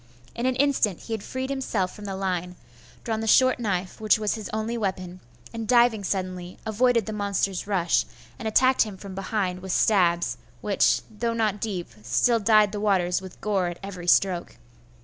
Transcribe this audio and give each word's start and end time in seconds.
In 0.33 0.47
an 0.47 0.55
instant 0.55 1.01
he 1.01 1.13
had 1.13 1.21
freed 1.21 1.51
himself 1.51 1.93
from 1.95 2.05
the 2.05 2.15
line; 2.15 2.55
drawn 3.03 3.19
the 3.19 3.27
short 3.27 3.59
knife 3.59 4.01
which 4.01 4.17
was 4.17 4.33
his 4.33 4.49
only 4.51 4.75
weapon; 4.75 5.19
and 5.53 5.67
diving 5.67 6.03
suddenly, 6.03 6.57
avoided 6.65 7.05
the 7.05 7.13
monster's 7.13 7.67
rush, 7.67 8.07
and 8.39 8.47
attacked 8.47 8.81
him 8.81 8.97
from 8.97 9.13
behind 9.13 9.59
with 9.59 9.71
stabs, 9.71 10.37
which, 10.59 11.03
though 11.07 11.33
not 11.33 11.61
deep, 11.61 11.87
still 12.01 12.39
dyed 12.39 12.71
the 12.71 12.79
waters 12.81 13.21
with 13.21 13.39
gore 13.41 13.67
at 13.67 13.77
every 13.83 14.07
stroke. 14.07 14.57